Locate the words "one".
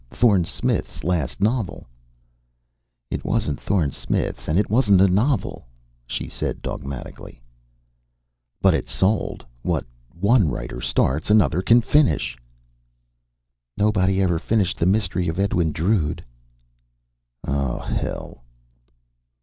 10.19-10.49